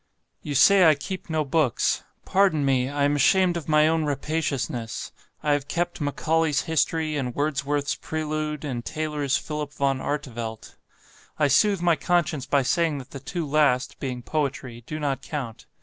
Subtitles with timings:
[0.41, 5.11] "You say I keep no books; pardon me I am ashamed of my own rapaciousness
[5.43, 10.69] I have kept 'Macaulay's History,' and Wordsworth's 'Prelude', and Taylor's 'Philip Van Artevelde.'
[11.37, 15.67] I soothe my conscience by saying that the two last, being poetry do not count.